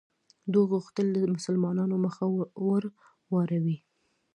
دوی 0.51 0.65
غوښتل 0.71 1.05
د 1.13 1.17
مسلمانانو 1.35 1.95
مخه 2.05 2.25
ور 2.67 2.83
واړوي. 3.33 3.77